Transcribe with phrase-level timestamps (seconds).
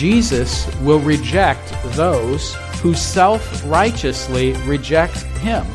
[0.00, 5.66] Jesus will reject those who self righteously reject him,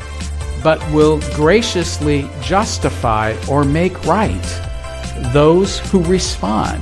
[0.64, 4.42] but will graciously justify or make right
[5.32, 6.82] those who respond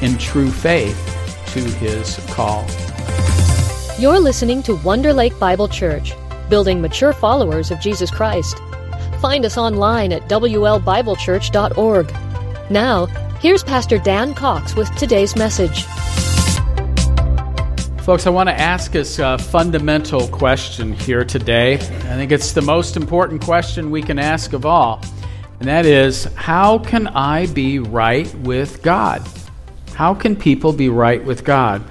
[0.00, 0.96] in true faith
[1.48, 2.64] to his call.
[3.98, 6.12] You're listening to Wonder Lake Bible Church,
[6.48, 8.58] building mature followers of Jesus Christ.
[9.20, 12.14] Find us online at WLBibleChurch.org.
[12.70, 13.06] Now,
[13.40, 15.84] here's Pastor Dan Cox with today's message.
[18.06, 21.74] Folks, I want to ask us a fundamental question here today.
[21.74, 25.02] I think it's the most important question we can ask of all.
[25.58, 29.28] And that is how can I be right with God?
[29.94, 31.82] How can people be right with God?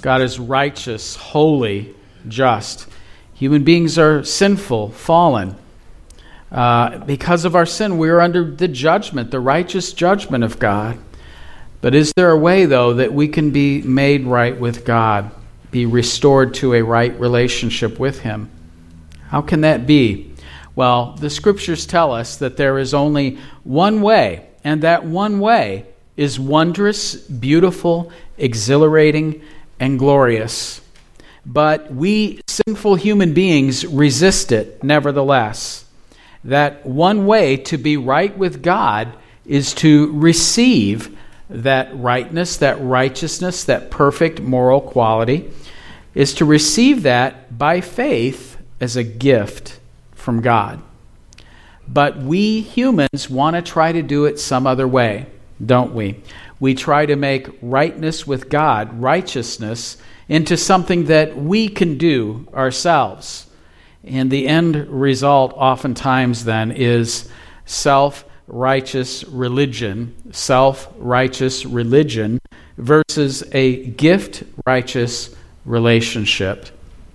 [0.00, 1.92] God is righteous, holy,
[2.28, 2.86] just.
[3.34, 5.56] Human beings are sinful, fallen.
[6.52, 11.00] Uh, because of our sin, we are under the judgment, the righteous judgment of God.
[11.80, 15.32] But is there a way, though, that we can be made right with God?
[15.74, 18.48] Be restored to a right relationship with Him.
[19.26, 20.32] How can that be?
[20.76, 25.86] Well, the scriptures tell us that there is only one way, and that one way
[26.16, 29.42] is wondrous, beautiful, exhilarating,
[29.80, 30.80] and glorious.
[31.44, 35.84] But we sinful human beings resist it nevertheless.
[36.44, 39.12] That one way to be right with God
[39.44, 41.13] is to receive
[41.50, 45.50] that rightness, that righteousness, that perfect moral quality
[46.14, 49.78] is to receive that by faith as a gift
[50.12, 50.80] from God.
[51.86, 55.26] But we humans want to try to do it some other way,
[55.64, 56.20] don't we?
[56.60, 59.98] We try to make rightness with God, righteousness,
[60.28, 63.46] into something that we can do ourselves.
[64.02, 67.28] And the end result, oftentimes, then, is
[67.66, 72.38] self righteous religion, self righteous religion
[72.76, 76.68] versus a gift righteous relationship.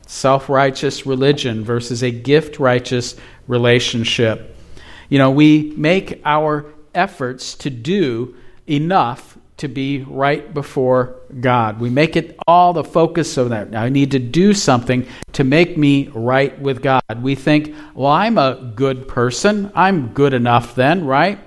[0.07, 3.15] Self righteous religion versus a gift righteous
[3.47, 4.55] relationship.
[5.09, 8.35] You know, we make our efforts to do
[8.67, 9.28] enough
[9.59, 11.79] to be right before God.
[11.79, 13.75] We make it all the focus of that.
[13.75, 17.03] I need to do something to make me right with God.
[17.21, 19.71] We think, well, I'm a good person.
[19.75, 21.39] I'm good enough then, right?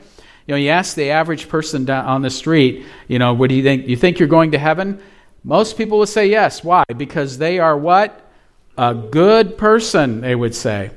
[0.46, 3.62] You know, you ask the average person on the street, you know, what do you
[3.62, 3.86] think?
[3.86, 5.00] You think you're going to heaven?
[5.44, 6.62] Most people would say yes.
[6.62, 6.84] Why?
[6.96, 8.18] Because they are what?
[8.76, 10.90] A good person, they would say.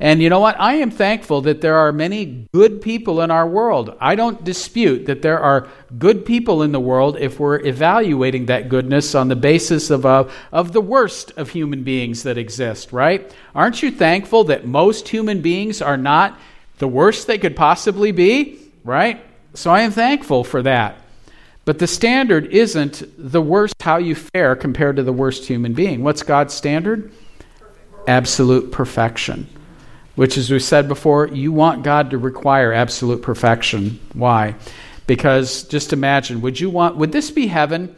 [0.00, 0.58] And you know what?
[0.60, 3.96] I am thankful that there are many good people in our world.
[4.00, 5.66] I don't dispute that there are
[5.98, 10.28] good people in the world if we're evaluating that goodness on the basis of, uh,
[10.52, 13.34] of the worst of human beings that exist, right?
[13.56, 16.38] Aren't you thankful that most human beings are not
[16.78, 19.20] the worst they could possibly be, right?
[19.54, 21.02] So I am thankful for that.
[21.64, 26.04] But the standard isn't the worst how you fare compared to the worst human being.
[26.04, 27.12] What's God's standard?
[28.06, 29.48] Absolute perfection.
[30.18, 34.00] Which, as we said before, you want God to require absolute perfection.
[34.14, 34.56] Why?
[35.06, 37.94] Because just imagine, would you want, would this be heaven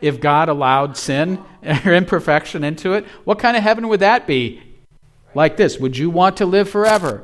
[0.00, 3.04] if God allowed sin or imperfection into it?
[3.22, 4.60] What kind of heaven would that be?
[5.32, 5.78] Like this.
[5.78, 7.22] Would you want to live forever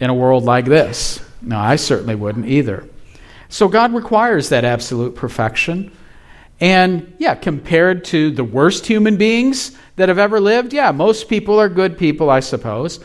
[0.00, 1.24] in a world like this?
[1.40, 2.86] No, I certainly wouldn't either.
[3.48, 5.96] So God requires that absolute perfection.
[6.60, 11.58] And yeah, compared to the worst human beings that have ever lived, yeah, most people
[11.58, 13.00] are good people, I suppose.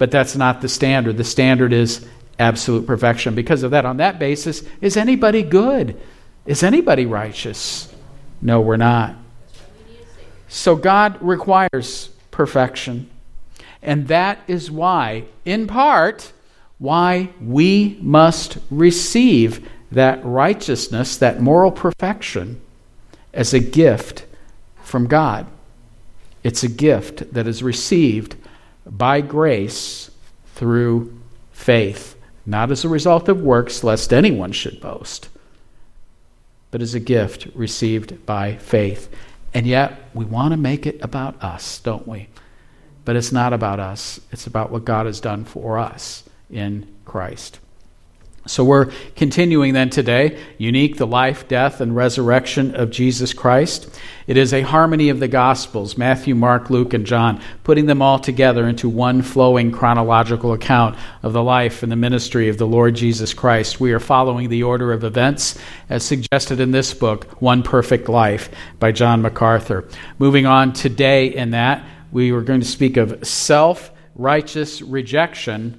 [0.00, 1.18] But that's not the standard.
[1.18, 3.34] The standard is absolute perfection.
[3.34, 6.00] Because of that, on that basis, is anybody good?
[6.46, 7.94] Is anybody righteous?
[8.40, 9.14] No, we're not.
[10.48, 13.10] So God requires perfection.
[13.82, 16.32] And that is why, in part,
[16.78, 22.58] why we must receive that righteousness, that moral perfection,
[23.34, 24.24] as a gift
[24.82, 25.46] from God.
[26.42, 28.34] It's a gift that is received
[28.86, 30.10] by grace
[30.54, 31.18] through
[31.52, 35.28] faith, not as a result of works, lest anyone should boast,
[36.70, 39.08] but as a gift received by faith.
[39.52, 42.28] And yet, we want to make it about us, don't we?
[43.04, 47.58] But it's not about us, it's about what God has done for us in Christ.
[48.46, 54.00] So we're continuing then today, unique, the life, death, and resurrection of Jesus Christ.
[54.26, 58.18] It is a harmony of the Gospels, Matthew, Mark, Luke, and John, putting them all
[58.18, 62.94] together into one flowing chronological account of the life and the ministry of the Lord
[62.94, 63.78] Jesus Christ.
[63.78, 65.58] We are following the order of events
[65.90, 68.48] as suggested in this book, One Perfect Life
[68.78, 69.86] by John MacArthur.
[70.18, 75.78] Moving on today in that, we are going to speak of self righteous rejection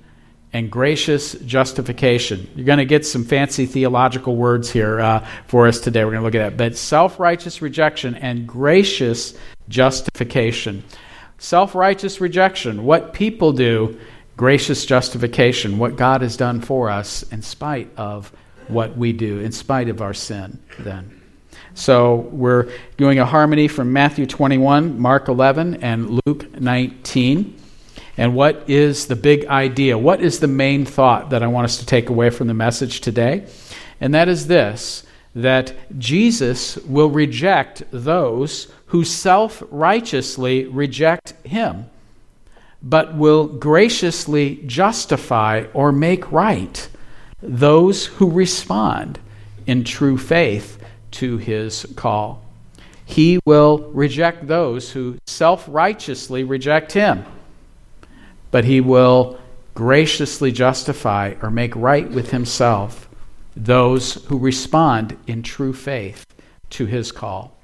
[0.54, 2.50] and gracious justification.
[2.56, 6.04] You're going to get some fancy theological words here uh, for us today.
[6.04, 6.58] We're going to look at that.
[6.58, 9.38] But self righteous rejection and gracious
[9.70, 10.84] justification.
[11.38, 14.00] Self righteous rejection, what people do,
[14.38, 18.32] gracious justification, what God has done for us in spite of
[18.68, 21.22] what we do, in spite of our sin, then.
[21.74, 27.61] So we're doing a harmony from Matthew 21, Mark 11, and Luke 19.
[28.18, 29.98] And what is the big idea?
[29.98, 33.02] What is the main thought that I want us to take away from the message
[33.02, 33.48] today?
[34.00, 41.86] And that is this that Jesus will reject those who self righteously reject him,
[42.84, 46.90] but will graciously justify or make right
[47.42, 49.20] those who respond
[49.66, 52.44] in true faith to his call.
[53.06, 57.26] He will reject those who self righteously reject him,
[58.52, 59.40] but he will
[59.74, 63.10] graciously justify or make right with himself
[63.56, 66.26] those who respond in true faith
[66.70, 67.58] to his call.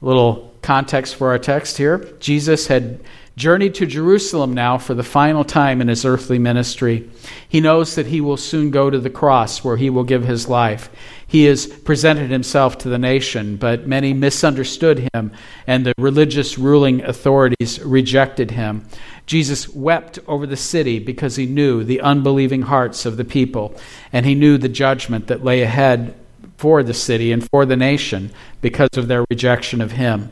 [0.00, 3.00] A little context for our text here Jesus had
[3.38, 7.08] journeyed to Jerusalem now for the final time in his earthly ministry.
[7.48, 10.48] He knows that he will soon go to the cross where he will give his
[10.48, 10.90] life.
[11.26, 15.30] He has presented himself to the nation, but many misunderstood him,
[15.68, 18.86] and the religious ruling authorities rejected him.
[19.28, 23.78] Jesus wept over the city because he knew the unbelieving hearts of the people,
[24.10, 26.14] and he knew the judgment that lay ahead
[26.56, 28.30] for the city and for the nation
[28.62, 30.30] because of their rejection of him.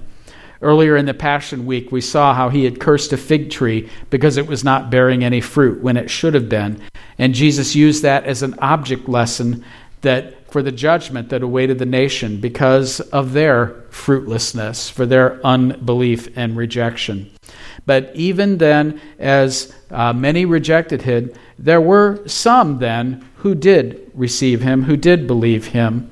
[0.63, 4.39] Earlier in the Passion Week, we saw how he had cursed a fig tree because
[4.39, 6.81] it was not bearing any fruit when it should have been.
[7.19, 9.63] And Jesus used that as an object lesson
[10.01, 16.35] that for the judgment that awaited the nation because of their fruitlessness, for their unbelief
[16.35, 17.31] and rejection.
[17.87, 24.61] But even then, as uh, many rejected him, there were some then who did receive
[24.61, 26.11] him, who did believe him.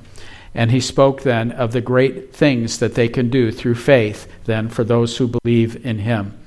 [0.53, 4.69] And he spoke then of the great things that they can do through faith, then,
[4.69, 6.39] for those who believe in him.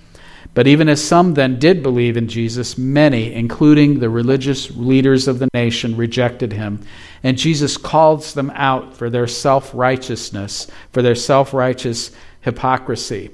[0.54, 5.38] But even as some then did believe in Jesus, many, including the religious leaders of
[5.38, 6.80] the nation, rejected him.
[7.22, 13.30] And Jesus calls them out for their self righteousness, for their self righteous hypocrisy.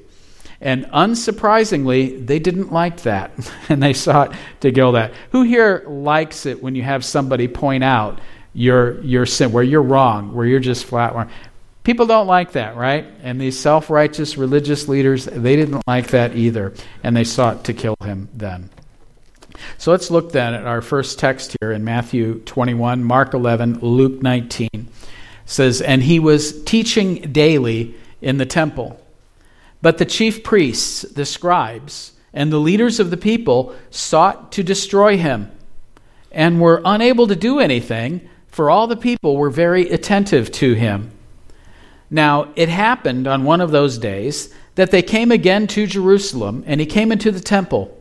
[0.65, 3.33] And unsurprisingly, they didn't like that,
[3.69, 5.13] and they sought to kill that.
[5.31, 8.21] Who here likes it when you have somebody point out
[8.55, 11.31] your your sin, where you're wrong, where you're just flat wrong?
[11.85, 13.05] People don't like that, right?
[13.23, 16.73] And these self righteous religious leaders, they didn't like that either,
[17.03, 18.71] and they sought to kill him then.
[19.77, 24.23] So let's look then at our first text here in Matthew 21, Mark 11, Luke
[24.23, 24.69] 19.
[24.73, 24.87] It
[25.45, 29.01] says, And he was teaching daily in the temple.
[29.85, 35.19] But the chief priests, the scribes, and the leaders of the people sought to destroy
[35.19, 35.53] him
[36.33, 41.11] and were unable to do anything, for all the people were very attentive to him.
[42.09, 46.81] Now, it happened on one of those days that they came again to Jerusalem, and
[46.81, 47.95] he came into the temple.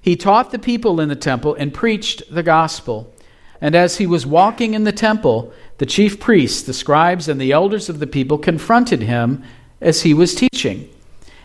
[0.00, 3.12] He taught the people in the temple and preached the gospel.
[3.60, 7.52] And as he was walking in the temple, the chief priests, the scribes, and the
[7.52, 9.44] elders of the people confronted him
[9.82, 10.88] as he was teaching.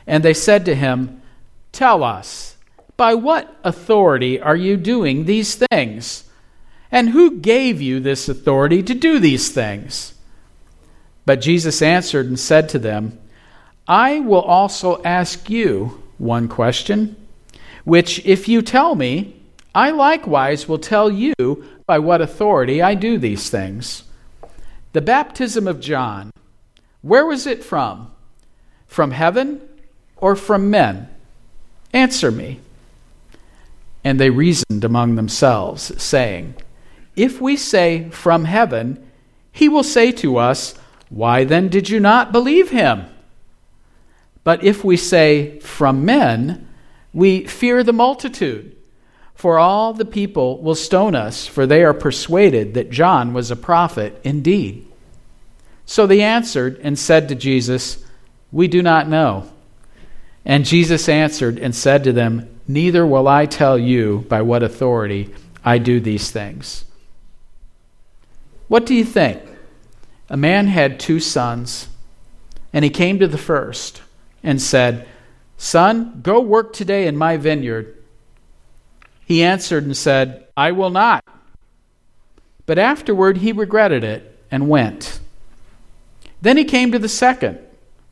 [0.07, 1.21] And they said to him,
[1.71, 2.55] Tell us,
[2.97, 6.23] by what authority are you doing these things?
[6.91, 10.13] And who gave you this authority to do these things?
[11.25, 13.19] But Jesus answered and said to them,
[13.87, 17.15] I will also ask you one question
[17.83, 19.39] which if you tell me,
[19.73, 21.35] I likewise will tell you
[21.85, 24.03] by what authority I do these things.
[24.93, 26.31] The baptism of John,
[27.01, 28.11] where was it from?
[28.87, 29.61] From heaven
[30.17, 31.09] or from men?
[31.93, 32.59] Answer me.
[34.03, 36.55] And they reasoned among themselves, saying,
[37.15, 39.03] If we say from heaven,
[39.51, 40.75] he will say to us,
[41.09, 43.05] Why then did you not believe him?
[44.43, 46.67] But if we say from men,
[47.13, 48.75] we fear the multitude,
[49.33, 53.55] for all the people will stone us, for they are persuaded that John was a
[53.55, 54.85] prophet indeed.
[55.85, 58.03] So they answered and said to Jesus,
[58.51, 59.49] We do not know.
[60.45, 65.33] And Jesus answered and said to them, Neither will I tell you by what authority
[65.63, 66.85] I do these things.
[68.67, 69.41] What do you think?
[70.29, 71.87] A man had two sons,
[72.73, 74.01] and he came to the first
[74.43, 75.07] and said,
[75.57, 77.95] Son, go work today in my vineyard.
[79.25, 81.23] He answered and said, I will not.
[82.65, 85.19] But afterward he regretted it and went.
[86.41, 87.59] Then he came to the second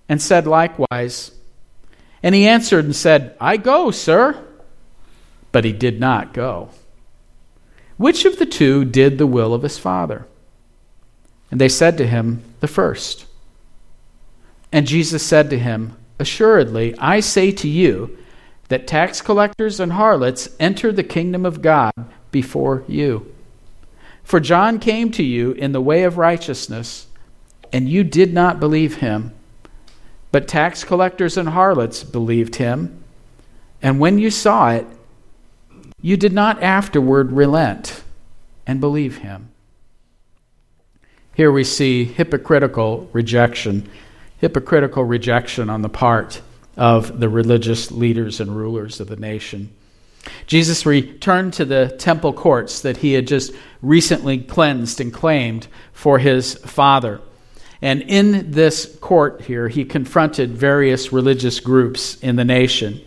[0.10, 1.32] and said likewise.
[2.24, 4.44] And he answered and said, I go, sir.
[5.52, 6.70] But he did not go.
[7.98, 10.26] Which of the two did the will of his father?
[11.52, 13.28] And they said to him, The first.
[14.72, 18.18] And Jesus said to him, Assuredly, I say to you,
[18.70, 21.94] that tax collectors and harlots enter the kingdom of God
[22.32, 23.34] before you.
[24.24, 27.08] For John came to you in the way of righteousness,
[27.72, 29.33] and you did not believe him.
[30.34, 33.04] But tax collectors and harlots believed him.
[33.84, 34.88] And when you saw it,
[36.02, 38.04] you did not afterward relent
[38.66, 39.50] and believe him.
[41.36, 43.88] Here we see hypocritical rejection,
[44.40, 46.42] hypocritical rejection on the part
[46.76, 49.72] of the religious leaders and rulers of the nation.
[50.48, 56.18] Jesus returned to the temple courts that he had just recently cleansed and claimed for
[56.18, 57.22] his Father.
[57.84, 63.02] And in this court here, he confronted various religious groups in the nation.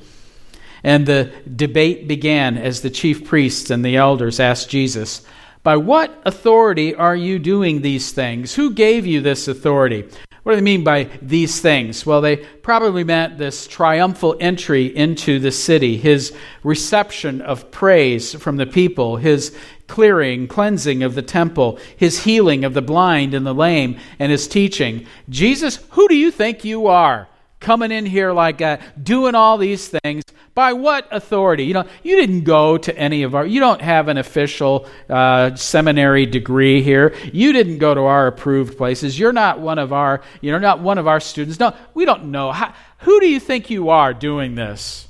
[0.84, 5.22] And the debate began as the chief priests and the elders asked Jesus,
[5.62, 8.54] By what authority are you doing these things?
[8.54, 10.10] Who gave you this authority?
[10.42, 12.04] What do they mean by these things?
[12.04, 18.58] Well, they probably meant this triumphal entry into the city, his reception of praise from
[18.58, 19.56] the people, his
[19.86, 24.48] clearing, cleansing of the temple, his healing of the blind and the lame, and his
[24.48, 25.06] teaching.
[25.28, 27.28] Jesus, who do you think you are?
[27.58, 30.22] Coming in here like that, doing all these things,
[30.56, 31.64] by what authority?
[31.64, 35.54] You know, you didn't go to any of our, you don't have an official uh,
[35.54, 37.14] seminary degree here.
[37.30, 39.18] You didn't go to our approved places.
[39.18, 41.60] You're not one of our, you know, not one of our students.
[41.60, 42.52] No, we don't know.
[42.52, 45.08] How, who do you think you are doing this?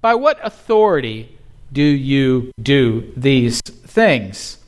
[0.00, 1.38] By what authority
[1.72, 4.58] do you do these things?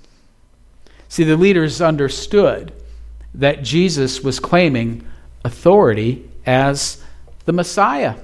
[1.09, 2.73] See, the leaders understood
[3.35, 5.07] that Jesus was claiming
[5.45, 7.03] authority as
[7.45, 8.17] the Messiah.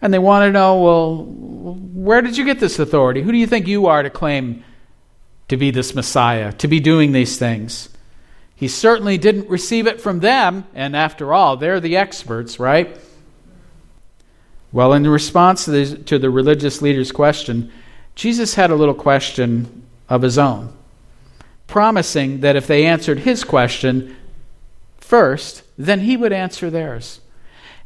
[0.00, 3.22] And they want to know, well, where did you get this authority?
[3.22, 4.64] Who do you think you are to claim
[5.48, 7.88] to be this Messiah, to be doing these things?
[8.54, 12.96] He certainly didn't receive it from them, and after all, they're the experts, right?
[14.76, 17.72] Well, in response to the, to the religious leader's question,
[18.14, 20.70] Jesus had a little question of his own,
[21.66, 24.14] promising that if they answered his question
[24.98, 27.22] first, then he would answer theirs.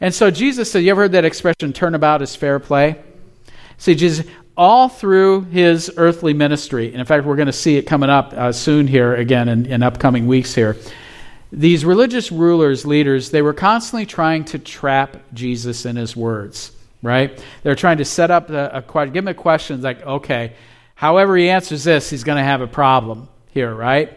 [0.00, 3.00] And so Jesus said, You ever heard that expression, turnabout is fair play?
[3.78, 7.82] See, Jesus, all through his earthly ministry, and in fact, we're going to see it
[7.82, 10.76] coming up uh, soon here again in, in upcoming weeks here.
[11.52, 17.42] These religious rulers, leaders, they were constantly trying to trap Jesus in his words, right?
[17.62, 20.54] They're trying to set up a, a question, give him a question like, okay,
[20.94, 24.16] however he answers this, he's going to have a problem here, right?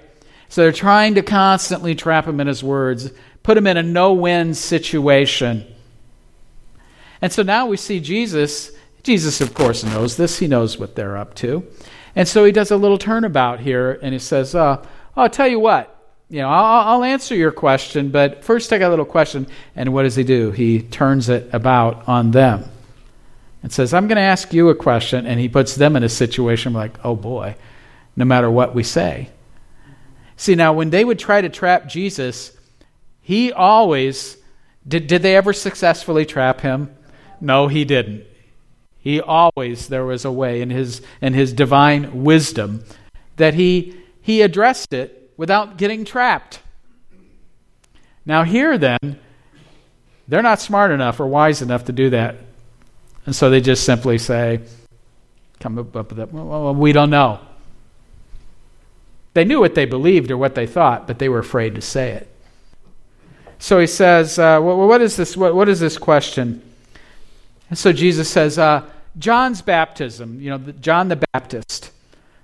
[0.50, 3.12] So they're trying to constantly trap him in his words,
[3.42, 5.66] put him in a no win situation.
[7.22, 8.72] And so now we see Jesus.
[9.02, 10.40] Jesus, of course, knows this.
[10.40, 11.66] He knows what they're up to.
[12.16, 14.86] And so he does a little turnabout here and he says, uh,
[15.16, 15.93] I'll tell you what.
[16.34, 19.46] You know, I'll, I'll answer your question, but first I got a little question.
[19.75, 20.50] And what does he do?
[20.50, 22.63] He turns it about on them
[23.62, 25.28] and says, I'm going to ask you a question.
[25.28, 27.56] And he puts them in a situation like, oh boy,
[28.16, 29.30] no matter what we say.
[30.36, 32.58] See, now when they would try to trap Jesus,
[33.22, 34.36] he always,
[34.88, 36.90] did, did they ever successfully trap him?
[37.42, 38.25] No, he didn't.
[38.98, 42.84] He always, there was a way in his, in his divine wisdom
[43.36, 46.60] that he, he addressed it without getting trapped.
[48.25, 49.20] Now, here then,
[50.28, 52.38] they're not smart enough or wise enough to do that.
[53.25, 54.62] And so they just simply say,
[55.60, 56.32] come up with that.
[56.32, 57.40] Well, we don't know.
[59.34, 62.12] They knew what they believed or what they thought, but they were afraid to say
[62.12, 62.30] it.
[63.60, 65.38] So he says, uh, well, what is this?
[65.38, 66.62] What, what is this question?
[67.70, 68.84] And so Jesus says, uh,
[69.18, 71.92] John's baptism, you know, John the Baptist,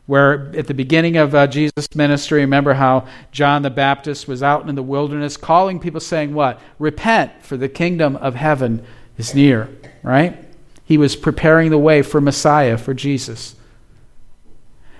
[0.09, 4.67] where at the beginning of uh, Jesus' ministry, remember how John the Baptist was out
[4.67, 6.59] in the wilderness calling people, saying, What?
[6.79, 8.83] Repent, for the kingdom of heaven
[9.19, 9.69] is near,
[10.01, 10.43] right?
[10.83, 13.55] He was preparing the way for Messiah, for Jesus.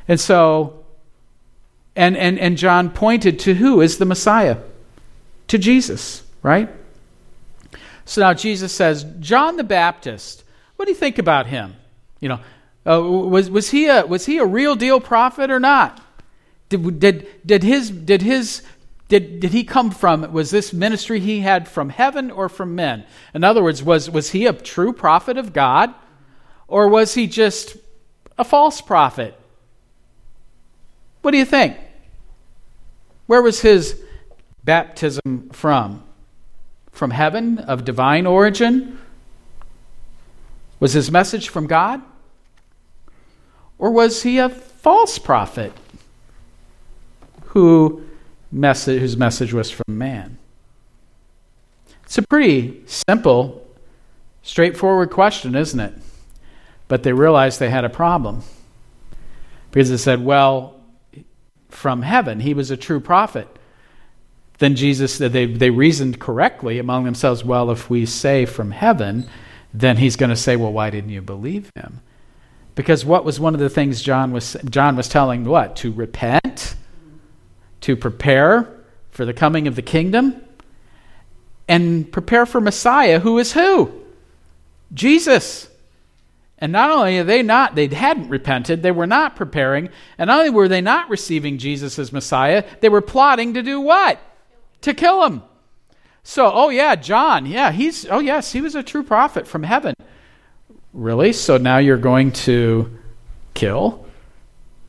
[0.08, 0.86] And so,
[1.96, 4.58] and, and, and John pointed to who is the Messiah?
[5.48, 6.70] To Jesus, right?
[8.06, 10.44] So now Jesus says, John the Baptist,
[10.75, 11.74] what do you think about him?
[12.20, 12.39] You know,
[12.89, 16.01] uh, was, was, he a, was he a real deal prophet or not?
[16.69, 18.63] Did, did, did, his, did, his,
[19.08, 23.05] did, did he come from, was this ministry he had from heaven or from men?
[23.34, 25.93] In other words, was, was he a true prophet of God
[26.67, 27.77] or was he just
[28.38, 29.39] a false prophet?
[31.22, 31.77] What do you think?
[33.27, 34.01] Where was his
[34.63, 36.03] baptism from?
[37.00, 39.00] from heaven of divine origin?
[40.81, 42.01] Was his message from God?
[43.79, 45.71] Or was he a false prophet
[47.45, 48.03] who
[48.51, 50.38] message, whose message was from man?
[52.03, 53.65] It's a pretty simple,
[54.43, 55.93] straightforward question, isn't it?
[56.88, 58.43] But they realized they had a problem.
[59.71, 60.75] Because they said, well,
[61.69, 63.48] from heaven, he was a true prophet.
[64.57, 69.29] Then Jesus, they, they reasoned correctly among themselves, well, if we say from heaven,
[69.74, 72.01] then he's going to say, well, why didn't you believe him?
[72.79, 75.75] Because what was one of the things John was, John was telling what?
[75.75, 76.75] To repent,
[77.81, 78.74] to prepare
[79.12, 80.41] for the coming of the kingdom,
[81.67, 83.91] and prepare for Messiah, who is who?
[84.93, 85.67] Jesus.
[86.57, 90.38] And not only are they not, they hadn't repented, they were not preparing, and not
[90.38, 94.21] only were they not receiving Jesus as Messiah, they were plotting to do what?
[94.83, 95.43] To kill him.
[96.24, 99.95] So, oh yeah, John, yeah, he's, oh yes, he was a true prophet from heaven.
[100.93, 101.34] Really?
[101.34, 102.98] So now you're going to
[103.53, 104.05] kill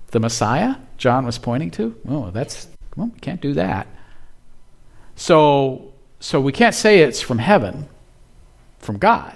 [0.09, 0.77] the Messiah?
[0.97, 1.97] John was pointing to?
[2.09, 3.87] Oh, that's, well, we can't do that.
[5.17, 7.89] So, so we can't say it's from heaven,
[8.79, 9.35] from God.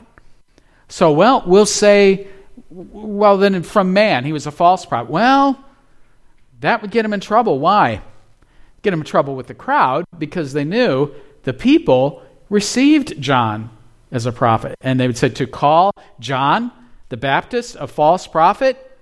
[0.89, 2.29] So, well, we'll say,
[2.71, 5.11] well, then from man, he was a false prophet.
[5.11, 5.63] Well,
[6.61, 7.59] that would get him in trouble.
[7.59, 8.01] Why?
[8.83, 13.71] Get him in trouble with the crowd because they knew the people received John
[14.15, 14.77] as a prophet.
[14.81, 16.73] And they would say to call John
[17.09, 18.99] the Baptist a false prophet,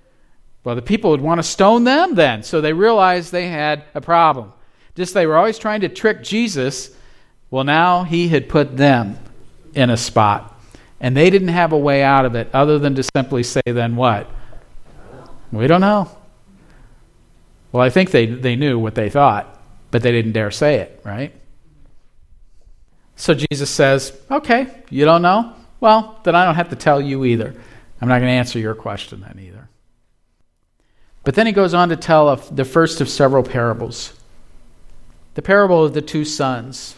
[0.63, 2.43] well, the people would want to stone them then.
[2.43, 4.51] So they realized they had a problem.
[4.95, 6.89] Just they were always trying to trick Jesus.
[7.51, 9.19] Well, now he had put them
[9.73, 10.49] in a spot.
[10.99, 13.95] And they didn't have a way out of it other than to simply say, then
[13.95, 14.29] what?
[15.51, 16.09] We don't know.
[17.71, 21.01] Well, I think they, they knew what they thought, but they didn't dare say it,
[21.03, 21.33] right?
[23.15, 25.53] So Jesus says, Okay, you don't know?
[25.79, 27.53] Well, then I don't have to tell you either.
[28.01, 29.69] I'm not going to answer your question then either.
[31.23, 34.13] But then he goes on to tell the first of several parables
[35.35, 36.95] the parable of the two sons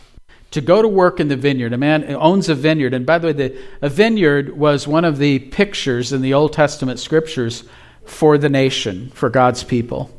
[0.51, 1.73] to go to work in the vineyard.
[1.73, 2.93] A man owns a vineyard.
[2.93, 6.54] And by the way, the, a vineyard was one of the pictures in the Old
[6.54, 7.63] Testament scriptures
[8.06, 10.12] for the nation, for God's people.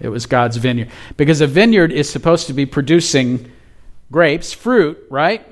[0.00, 0.90] It was God's vineyard.
[1.16, 3.50] Because a vineyard is supposed to be producing
[4.10, 5.46] grapes, fruit, right?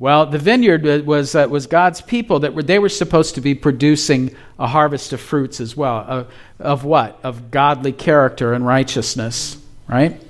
[0.00, 3.54] Well, the vineyard was, uh, was God's people that were, they were supposed to be
[3.54, 5.96] producing a harvest of fruits as well.
[5.98, 7.18] Of, of what?
[7.24, 9.56] Of godly character and righteousness,
[9.88, 10.20] right?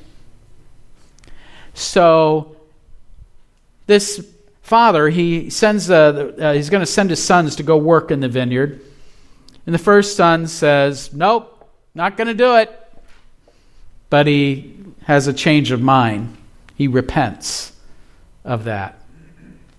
[1.74, 2.56] So,
[3.86, 4.26] this
[4.62, 8.20] father, he sends, uh, uh, he's going to send his sons to go work in
[8.20, 8.80] the vineyard.
[9.66, 12.74] And the first son says, Nope, not going to do it.
[14.08, 16.37] But he has a change of mind.
[16.78, 17.72] He repents
[18.44, 19.02] of that.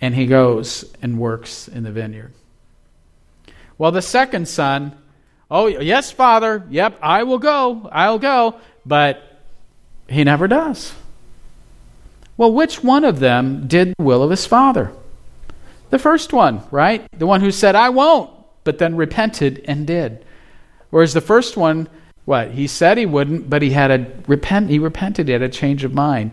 [0.01, 2.33] And he goes and works in the vineyard.
[3.77, 4.97] Well, the second son,
[5.49, 8.59] oh, yes, father, yep, I will go, I'll go.
[8.85, 9.23] But
[10.09, 10.93] he never does.
[12.35, 14.91] Well, which one of them did the will of his father?
[15.91, 17.07] The first one, right?
[17.17, 18.29] The one who said, I won't,
[18.65, 20.25] but then repented and did.
[20.89, 21.87] Whereas the first one,
[22.25, 22.51] what?
[22.51, 25.85] He said he wouldn't, but he had a repent he repented, he had a change
[25.85, 26.31] of mind.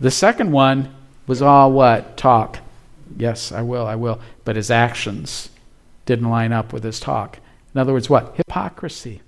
[0.00, 0.94] The second one
[1.26, 2.16] was all what?
[2.16, 2.58] Talk.
[3.16, 4.20] Yes, I will, I will.
[4.44, 5.50] But his actions
[6.06, 7.38] didn't line up with his talk.
[7.74, 8.34] In other words, what?
[8.36, 9.22] Hypocrisy.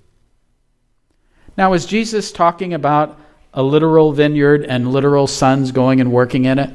[1.57, 3.19] Now, is Jesus talking about
[3.53, 6.71] a literal vineyard and literal sons going and working in it?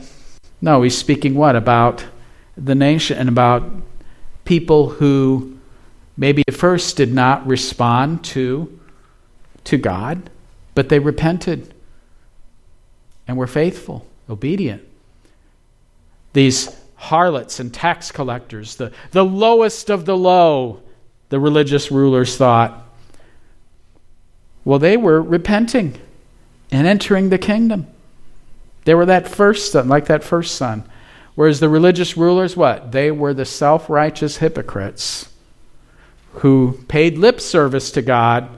[0.61, 1.57] No, he's speaking what?
[1.57, 2.05] About
[2.57, 3.71] the nation and about
[4.45, 5.59] people who
[6.17, 8.79] maybe at first did not respond to,
[9.65, 10.31] to God,
[10.75, 11.75] but they repented
[13.29, 14.83] and were faithful, obedient.
[16.33, 20.83] These harlots and tax collectors, the, the lowest of the low,
[21.29, 22.85] the religious rulers thought.
[24.65, 25.99] Well, they were repenting
[26.71, 27.87] and entering the kingdom.
[28.85, 30.85] They were that first son, like that first son.
[31.35, 32.93] Whereas the religious rulers, what?
[32.93, 35.29] They were the self righteous hypocrites
[36.33, 38.49] who paid lip service to God,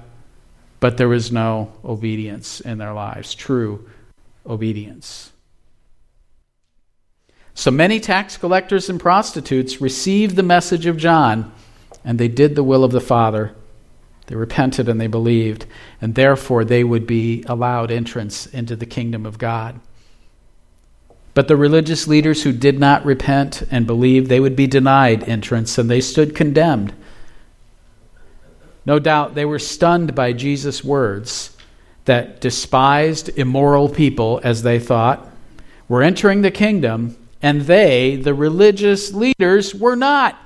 [0.80, 3.88] but there was no obedience in their lives, true
[4.48, 5.32] obedience.
[7.54, 11.52] So many tax collectors and prostitutes received the message of John,
[12.04, 13.52] and they did the will of the Father.
[14.26, 15.66] They repented and they believed,
[16.00, 19.80] and therefore they would be allowed entrance into the kingdom of God.
[21.34, 25.78] But the religious leaders who did not repent and believe, they would be denied entrance,
[25.78, 26.94] and they stood condemned.
[28.86, 31.56] No doubt they were stunned by Jesus' words
[32.08, 35.30] that despised, immoral people, as they thought,
[35.88, 40.36] were entering the kingdom, and they, the religious leaders, were not.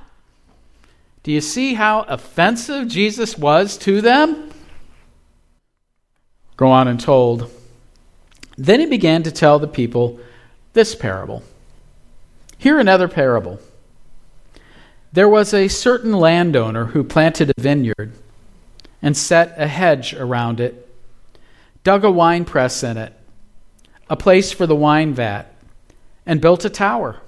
[1.22, 4.50] Do you see how offensive Jesus was to them?
[6.56, 7.48] Go on and told.
[8.58, 10.18] Then he began to tell the people
[10.72, 11.44] this parable.
[12.58, 13.60] Hear another parable.
[15.12, 18.12] There was a certain landowner who planted a vineyard
[19.00, 20.81] and set a hedge around it,
[21.84, 23.12] dug a wine press in it,
[24.08, 25.54] a place for the wine vat,
[26.26, 27.20] and built a tower.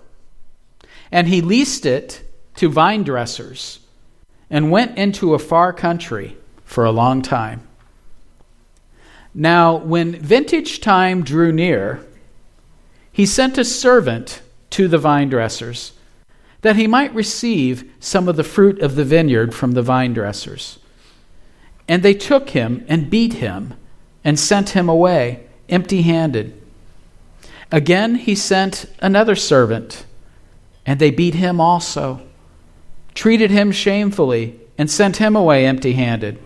[1.10, 2.22] And he leased it
[2.56, 3.80] to vine dressers
[4.50, 7.66] and went into a far country for a long time.
[9.34, 12.04] Now, when vintage time drew near,
[13.10, 15.92] he sent a servant to the vine dressers
[16.60, 20.78] that he might receive some of the fruit of the vineyard from the vine dressers.
[21.86, 23.74] And they took him and beat him
[24.24, 26.60] and sent him away empty handed.
[27.70, 30.06] Again, he sent another servant,
[30.86, 32.20] and they beat him also,
[33.14, 36.38] treated him shamefully, and sent him away empty handed.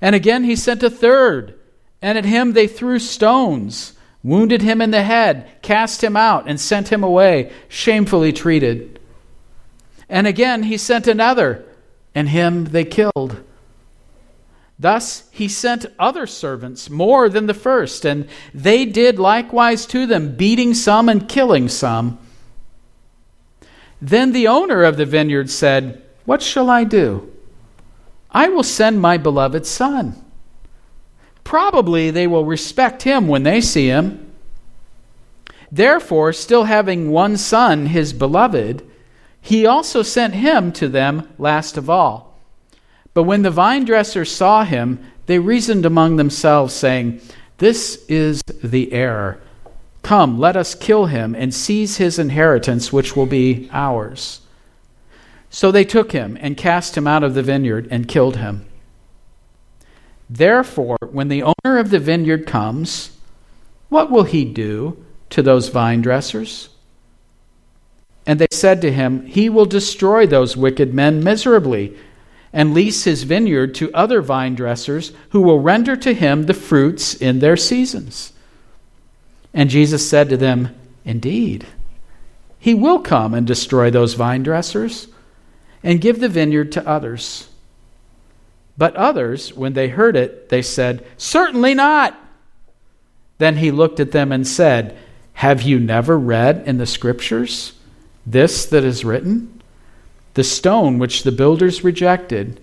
[0.00, 1.58] And again, he sent a third,
[2.00, 3.92] and at him they threw stones,
[4.22, 8.98] wounded him in the head, cast him out, and sent him away shamefully treated.
[10.08, 11.64] And again, he sent another,
[12.14, 13.42] and him they killed.
[14.82, 20.34] Thus he sent other servants more than the first, and they did likewise to them,
[20.34, 22.18] beating some and killing some.
[24.00, 27.32] Then the owner of the vineyard said, What shall I do?
[28.32, 30.20] I will send my beloved son.
[31.44, 34.32] Probably they will respect him when they see him.
[35.70, 38.84] Therefore, still having one son, his beloved,
[39.40, 42.31] he also sent him to them last of all.
[43.14, 47.20] But when the vine dressers saw him, they reasoned among themselves, saying,
[47.58, 49.40] This is the heir.
[50.02, 54.40] Come, let us kill him and seize his inheritance, which will be ours.
[55.50, 58.66] So they took him and cast him out of the vineyard and killed him.
[60.28, 63.10] Therefore, when the owner of the vineyard comes,
[63.90, 66.70] what will he do to those vine dressers?
[68.26, 71.96] And they said to him, He will destroy those wicked men miserably
[72.52, 77.14] and lease his vineyard to other vine dressers who will render to him the fruits
[77.14, 78.32] in their seasons.
[79.54, 81.66] And Jesus said to them, Indeed,
[82.58, 85.08] he will come and destroy those vine dressers
[85.82, 87.48] and give the vineyard to others.
[88.78, 92.18] But others, when they heard it, they said, Certainly not.
[93.38, 94.96] Then he looked at them and said,
[95.34, 97.72] Have you never read in the Scriptures
[98.24, 99.61] this that is written?
[100.34, 102.60] The stone which the builders rejected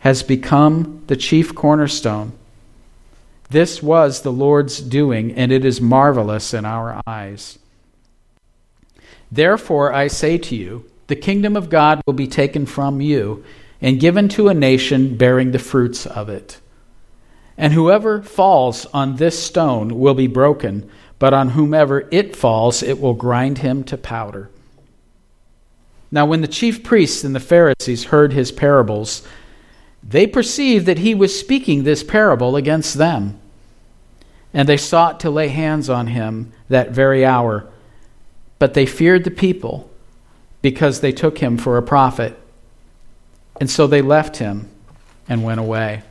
[0.00, 2.32] has become the chief cornerstone.
[3.50, 7.58] This was the Lord's doing, and it is marvelous in our eyes.
[9.32, 13.44] Therefore, I say to you, the kingdom of God will be taken from you
[13.80, 16.58] and given to a nation bearing the fruits of it.
[17.56, 23.00] And whoever falls on this stone will be broken, but on whomever it falls, it
[23.00, 24.50] will grind him to powder.
[26.10, 29.26] Now, when the chief priests and the Pharisees heard his parables,
[30.02, 33.38] they perceived that he was speaking this parable against them.
[34.54, 37.66] And they sought to lay hands on him that very hour.
[38.58, 39.90] But they feared the people
[40.62, 42.38] because they took him for a prophet.
[43.60, 44.68] And so they left him
[45.28, 46.02] and went away.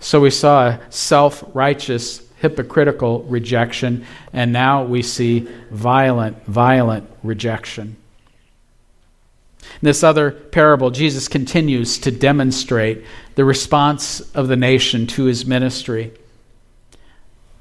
[0.00, 7.96] So we saw a self righteous, hypocritical rejection, and now we see violent, violent rejection.
[9.80, 15.46] In this other parable, Jesus continues to demonstrate the response of the nation to his
[15.46, 16.12] ministry.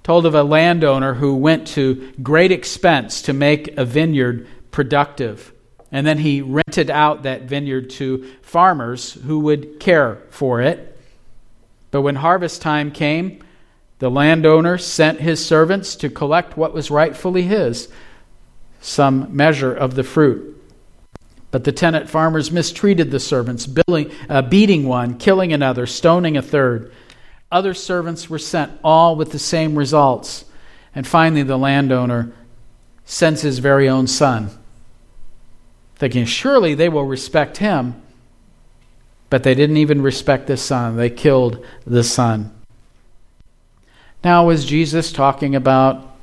[0.04, 5.52] Told of a landowner who went to great expense to make a vineyard productive.
[5.92, 10.98] And then he rented out that vineyard to farmers who would care for it.
[11.92, 13.42] But when harvest time came,
[14.00, 17.88] the landowner sent his servants to collect what was rightfully his,
[18.82, 20.55] some measure of the fruit.
[21.56, 26.42] But the tenant farmers mistreated the servants, billing, uh, beating one, killing another, stoning a
[26.42, 26.92] third.
[27.50, 30.44] Other servants were sent, all with the same results.
[30.94, 32.34] And finally, the landowner
[33.06, 34.50] sends his very own son,
[35.96, 38.02] thinking, surely they will respect him.
[39.30, 42.54] But they didn't even respect the son, they killed the son.
[44.26, 46.18] Now, was Jesus talking about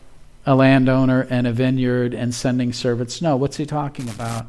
[0.45, 3.23] a landowner and a vineyard and sending servants?
[3.23, 4.45] No, what's he talking about?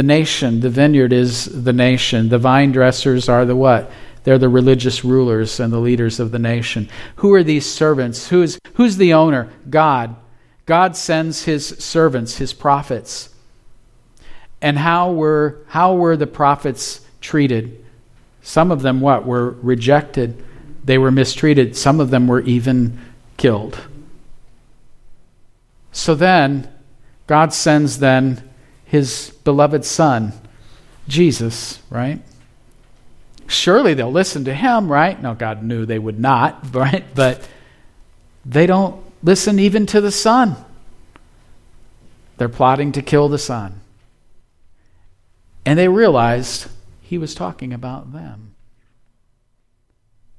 [0.00, 2.30] The nation, the vineyard is the nation.
[2.30, 3.92] The vine dressers are the what?
[4.24, 6.88] They're the religious rulers and the leaders of the nation.
[7.16, 8.28] Who are these servants?
[8.28, 9.50] Who's, who's the owner?
[9.68, 10.16] God.
[10.64, 13.28] God sends his servants, his prophets.
[14.62, 17.84] And how were, how were the prophets treated?
[18.40, 20.42] Some of them, what, were rejected.
[20.82, 21.76] They were mistreated.
[21.76, 22.98] Some of them were even
[23.36, 23.78] killed.
[25.92, 26.72] So then,
[27.26, 28.49] God sends then
[28.90, 30.32] his beloved Son,
[31.06, 32.20] Jesus, right?
[33.46, 35.20] Surely they'll listen to him, right?
[35.22, 37.04] Now, God knew they would not, right?
[37.14, 37.48] But
[38.44, 40.56] they don't listen even to the Son.
[42.36, 43.80] They're plotting to kill the Son.
[45.64, 46.66] And they realized
[47.00, 48.56] he was talking about them.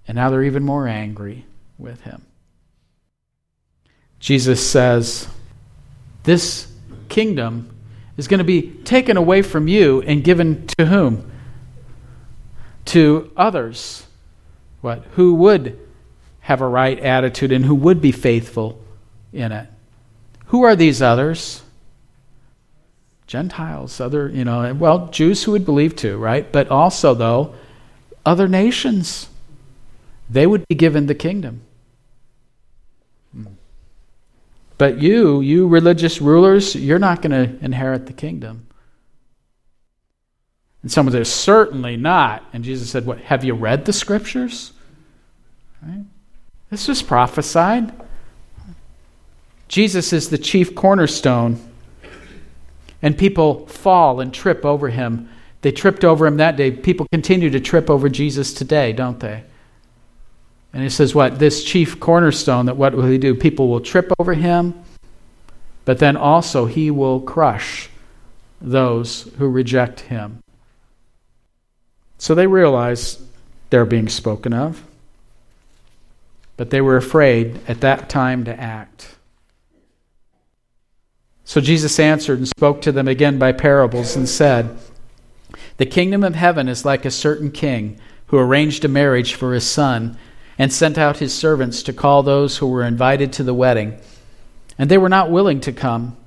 [0.09, 1.45] And now they're even more angry
[1.77, 2.25] with him.
[4.19, 5.29] Jesus says,
[6.23, 6.69] This
[7.07, 7.69] kingdom
[8.17, 11.31] is going to be taken away from you and given to whom?
[12.85, 14.05] To others.
[14.81, 15.03] What?
[15.15, 15.79] Who would
[16.41, 18.79] have a right attitude and who would be faithful
[19.31, 19.69] in it.
[20.47, 21.61] Who are these others?
[23.27, 26.51] Gentiles, other, you know, well, Jews who would believe too, right?
[26.51, 27.55] But also, though,
[28.25, 29.29] other nations.
[30.29, 31.61] They would be given the kingdom.
[34.81, 38.65] But you, you religious rulers, you're not going to inherit the kingdom.
[40.81, 42.43] And someone says, certainly not.
[42.51, 44.73] And Jesus said, What have you read the scriptures?
[45.83, 46.03] Right?
[46.71, 47.93] This was prophesied.
[49.67, 51.59] Jesus is the chief cornerstone,
[53.03, 55.29] and people fall and trip over him.
[55.61, 56.71] They tripped over him that day.
[56.71, 59.43] People continue to trip over Jesus today, don't they?
[60.73, 61.39] And he says, What?
[61.39, 63.35] This chief cornerstone, that what will he do?
[63.35, 64.83] People will trip over him,
[65.85, 67.89] but then also he will crush
[68.61, 70.43] those who reject him.
[72.17, 73.21] So they realize
[73.69, 74.85] they're being spoken of,
[76.55, 79.15] but they were afraid at that time to act.
[81.43, 84.77] So Jesus answered and spoke to them again by parables and said,
[85.77, 89.65] The kingdom of heaven is like a certain king who arranged a marriage for his
[89.65, 90.17] son
[90.57, 93.99] and sent out his servants to call those who were invited to the wedding.
[94.77, 96.17] And they were not willing to come.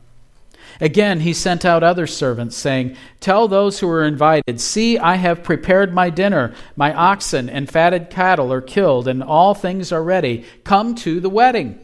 [0.80, 5.44] Again, he sent out other servants, saying, Tell those who are invited, See, I have
[5.44, 6.54] prepared my dinner.
[6.76, 10.44] My oxen and fatted cattle are killed, and all things are ready.
[10.64, 11.78] Come to the wedding.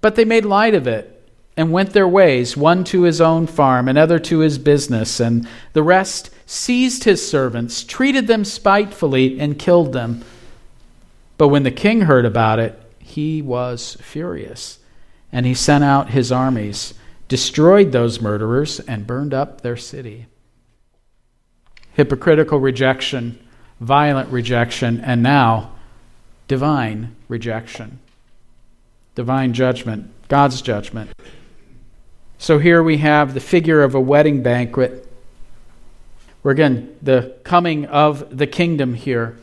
[0.00, 1.16] But they made light of it
[1.56, 5.82] and went their ways, one to his own farm, another to his business, and the
[5.82, 10.24] rest seized his servants, treated them spitefully, and killed them.
[11.40, 14.78] But when the king heard about it, he was furious,
[15.32, 16.92] and he sent out his armies,
[17.28, 20.26] destroyed those murderers, and burned up their city.
[21.94, 23.38] Hypocritical rejection,
[23.80, 25.72] violent rejection, and now
[26.46, 28.00] divine rejection.
[29.14, 31.10] Divine judgment, God's judgment.
[32.36, 35.10] So here we have the figure of a wedding banquet,
[36.42, 39.38] where again, the coming of the kingdom here.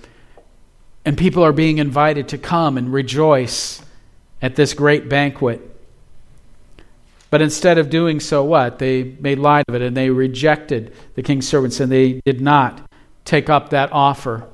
[1.07, 3.81] And people are being invited to come and rejoice
[4.41, 5.61] at this great banquet.
[7.29, 8.77] But instead of doing so, what?
[8.77, 12.91] They made light of it and they rejected the king's servants and they did not
[13.23, 14.49] take up that offer.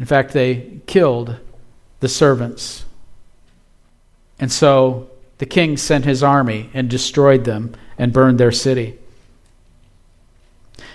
[0.00, 1.36] In fact, they killed
[2.00, 2.84] the servants.
[4.40, 8.98] And so the king sent his army and destroyed them and burned their city.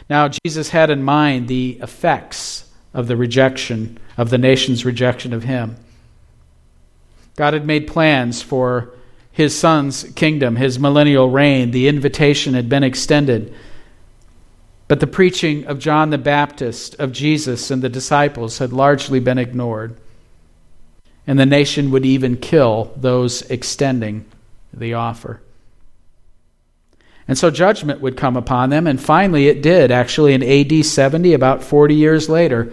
[0.09, 5.43] Now, Jesus had in mind the effects of the rejection, of the nation's rejection of
[5.43, 5.75] him.
[7.35, 8.93] God had made plans for
[9.31, 11.71] his son's kingdom, his millennial reign.
[11.71, 13.53] The invitation had been extended.
[14.87, 19.37] But the preaching of John the Baptist, of Jesus, and the disciples had largely been
[19.37, 19.97] ignored.
[21.27, 24.25] And the nation would even kill those extending
[24.73, 25.41] the offer.
[27.27, 31.33] And so judgment would come upon them, and finally it did, actually, in AD 70,
[31.33, 32.71] about 40 years later,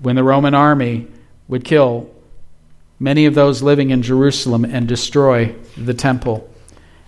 [0.00, 1.08] when the Roman army
[1.48, 2.10] would kill
[2.98, 6.50] many of those living in Jerusalem and destroy the temple.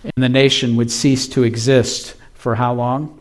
[0.03, 3.19] And the nation would cease to exist for how long?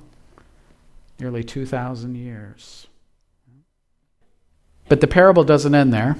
[1.19, 2.87] Nearly 2,000 years.
[4.89, 6.17] But the parable doesn't end there.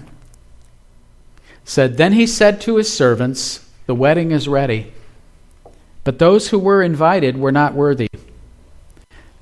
[1.63, 4.93] It said, Then he said to his servants, The wedding is ready
[6.07, 8.09] but those who were invited were not worthy.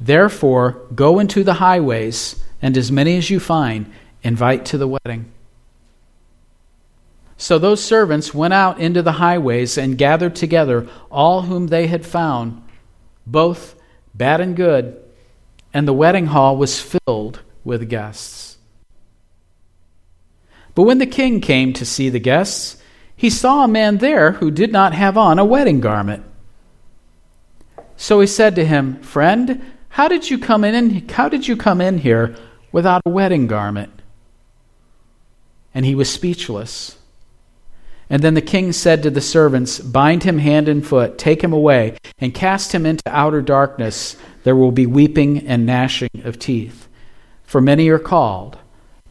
[0.00, 5.30] Therefore, go into the highways, and as many as you find, invite to the wedding.
[7.36, 12.06] So those servants went out into the highways and gathered together all whom they had
[12.06, 12.62] found,
[13.26, 13.78] both
[14.14, 14.98] bad and good,
[15.74, 18.56] and the wedding hall was filled with guests.
[20.74, 22.78] But when the king came to see the guests,
[23.14, 26.24] he saw a man there who did not have on a wedding garment.
[27.96, 31.80] So he said to him, Friend, How did you come in how did you come
[31.80, 32.34] in here
[32.72, 33.92] without a wedding garment?
[35.74, 36.96] And he was speechless.
[38.10, 41.52] And then the king said to the servants, Bind him hand and foot, take him
[41.52, 44.16] away, and cast him into outer darkness.
[44.42, 46.86] There will be weeping and gnashing of teeth.
[47.44, 48.58] For many are called,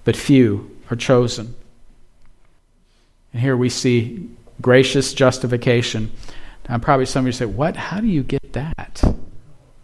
[0.04, 1.56] but few are chosen.
[3.32, 4.30] And here we see
[4.62, 6.12] gracious justification.
[6.70, 7.76] Now, probably some of you say, What?
[7.76, 9.02] How do you get that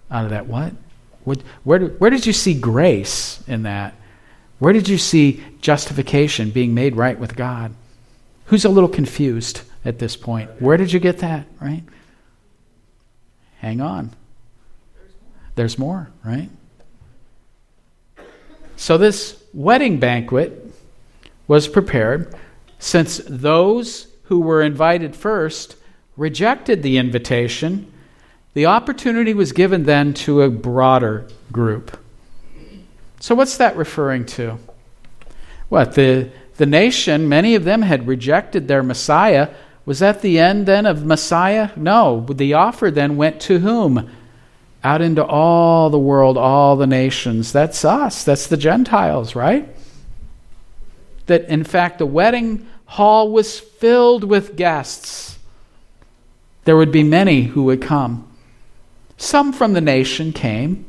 [0.10, 0.48] out of that?
[0.48, 0.74] What?
[1.24, 3.96] what where, where did you see grace in that?
[4.60, 7.74] Where did you see justification, being made right with God?
[8.46, 10.62] Who's a little confused at this point?
[10.62, 11.84] Where did you get that, right?
[13.60, 14.12] Hang on.
[15.56, 16.50] There's more, right?
[18.76, 20.66] So, this wedding banquet
[21.48, 22.34] was prepared
[22.80, 25.76] since those who were invited first
[26.20, 27.92] rejected the invitation.
[28.54, 31.98] The opportunity was given then to a broader group.
[33.22, 34.60] So, what's that referring to?
[35.70, 35.96] What?
[35.96, 39.50] The the nation, many of them had rejected their Messiah.
[39.86, 41.70] Was that the end then of Messiah?
[41.78, 42.26] No.
[42.30, 44.12] The offer then went to whom?
[44.84, 47.54] Out into all the world, all the nations.
[47.54, 48.26] That's us.
[48.26, 49.74] That's the Gentiles, right?
[51.28, 55.29] That in fact the wedding hall was filled with guests.
[56.70, 58.32] There would be many who would come.
[59.18, 60.86] Some from the nation came,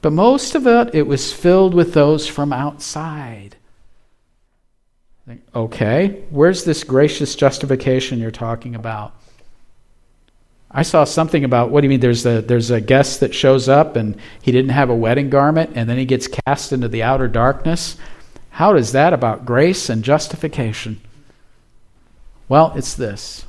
[0.00, 3.56] but most of it, it was filled with those from outside.
[5.54, 9.12] Okay, where's this gracious justification you're talking about?
[10.70, 12.00] I saw something about what do you mean?
[12.00, 15.72] There's a there's a guest that shows up and he didn't have a wedding garment
[15.74, 17.98] and then he gets cast into the outer darkness.
[18.48, 21.02] How is that about grace and justification?
[22.48, 23.44] Well, it's this.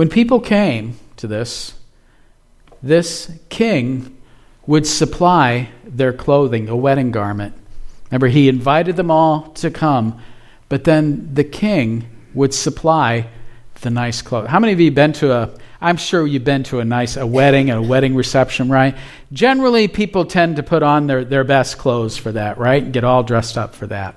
[0.00, 1.74] When people came to this,
[2.82, 4.16] this king
[4.66, 7.54] would supply their clothing, a wedding garment.
[8.06, 10.18] Remember, he invited them all to come,
[10.70, 13.28] but then the king would supply
[13.82, 14.48] the nice clothes.
[14.48, 15.50] How many of you been to a
[15.82, 18.96] I'm sure you've been to a nice a wedding, a wedding reception, right?
[19.34, 22.82] Generally people tend to put on their, their best clothes for that, right?
[22.82, 24.16] And get all dressed up for that.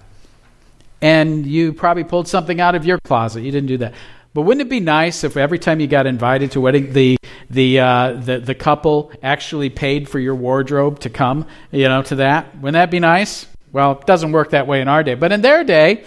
[1.02, 3.42] And you probably pulled something out of your closet.
[3.42, 3.94] You didn't do that.
[4.34, 7.18] But wouldn't it be nice if every time you got invited to a wedding, the
[7.50, 12.16] the uh, the the couple actually paid for your wardrobe to come, you know, to
[12.16, 12.56] that?
[12.56, 13.46] Wouldn't that be nice?
[13.72, 15.16] Well, it doesn't work that way in our day.
[15.16, 16.04] But in their day,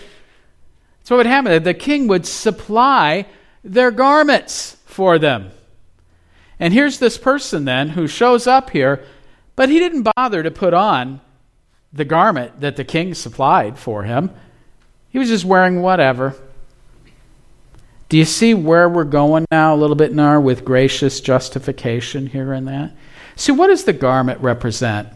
[0.99, 1.63] that's what would happen.
[1.63, 3.27] The king would supply
[3.63, 5.51] their garments for them.
[6.59, 9.05] And here's this person then who shows up here,
[9.55, 11.21] but he didn't bother to put on
[11.93, 14.31] the garment that the king supplied for him.
[15.09, 16.35] He was just wearing whatever.
[18.09, 22.53] Do you see where we're going now a little bit now with gracious justification here
[22.53, 22.93] and that?
[23.35, 25.09] See, what does the garment represent?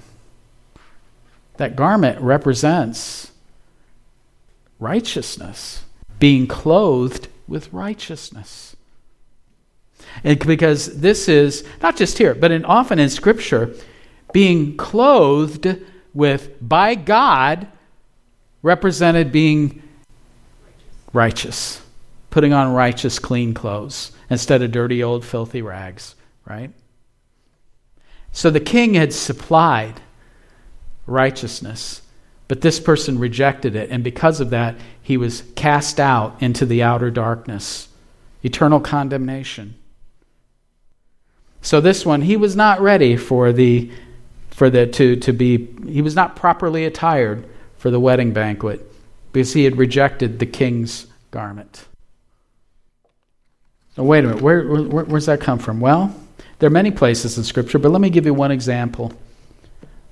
[1.56, 3.30] That garment represents
[4.78, 5.84] righteousness,
[6.18, 8.74] being clothed with righteousness.
[10.24, 13.74] And because this is not just here, but in, often in Scripture,
[14.32, 15.76] being clothed
[16.14, 17.68] with by God
[18.62, 19.82] represented being
[21.12, 21.79] righteous,
[22.30, 26.14] putting on righteous, clean clothes instead of dirty, old, filthy rags,
[26.46, 26.70] right?
[28.32, 30.00] So the king had supplied
[31.06, 32.02] righteousness.
[32.48, 36.82] But this person rejected it, and because of that, he was cast out into the
[36.82, 37.86] outer darkness,
[38.42, 39.76] eternal condemnation.
[41.62, 43.90] So this one, he was not ready for the
[44.50, 47.46] for the to, to be he was not properly attired
[47.78, 48.84] for the wedding banquet
[49.32, 51.86] because he had rejected the king's garment.
[54.00, 55.78] Now, wait a minute, where, where, where's that come from?
[55.78, 56.14] Well,
[56.58, 59.12] there are many places in Scripture, but let me give you one example.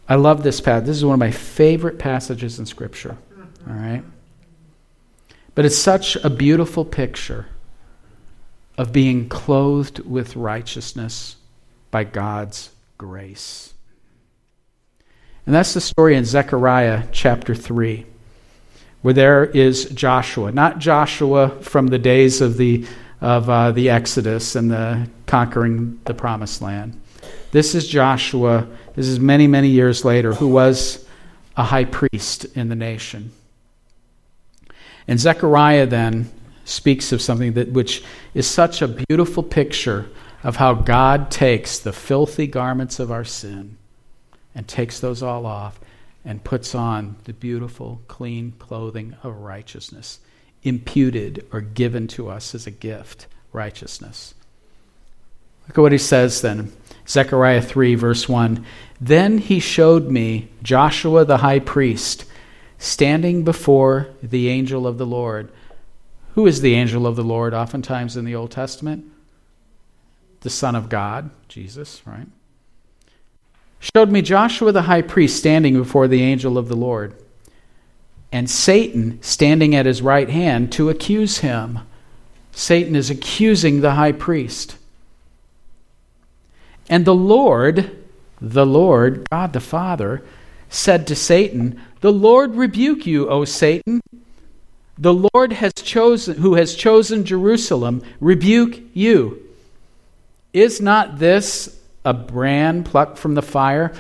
[0.07, 0.85] I love this passage.
[0.85, 3.17] This is one of my favorite passages in Scripture.
[3.67, 4.03] All right?
[5.55, 7.47] But it's such a beautiful picture
[8.77, 11.37] of being clothed with righteousness
[11.91, 13.73] by God's grace.
[15.47, 18.05] And that's the story in Zechariah chapter 3,
[19.01, 20.53] where there is Joshua.
[20.53, 22.87] Not Joshua from the days of the,
[23.21, 27.01] of, uh, the Exodus and the conquering the promised land.
[27.51, 31.07] This is Joshua this is many, many years later, who was
[31.57, 33.31] a high priest in the nation.
[35.07, 36.29] And Zechariah then
[36.65, 38.03] speaks of something that which
[38.35, 40.09] is such a beautiful picture
[40.43, 43.79] of how God takes the filthy garments of our sin
[44.53, 45.79] and takes those all off
[46.25, 50.19] and puts on the beautiful, clean clothing of righteousness,
[50.63, 54.35] imputed or given to us as a gift, righteousness.
[55.67, 56.73] Look at what he says then.
[57.07, 58.65] Zechariah 3, verse 1.
[59.01, 62.25] Then he showed me Joshua the high priest
[62.79, 65.51] standing before the angel of the Lord.
[66.35, 69.05] Who is the angel of the Lord oftentimes in the Old Testament?
[70.41, 72.29] The Son of God, Jesus, right?
[73.81, 77.15] Showed me Joshua the high priest standing before the angel of the Lord,
[78.31, 81.81] and Satan standing at his right hand to accuse him.
[82.53, 84.77] Satan is accusing the high priest.
[86.89, 87.97] And the Lord,
[88.41, 90.23] the Lord, God the Father,
[90.69, 94.01] said to Satan, The Lord rebuke you, O Satan.
[94.99, 99.43] The Lord has chosen who has chosen Jerusalem, rebuke you.
[100.53, 103.93] Is not this a brand plucked from the fire?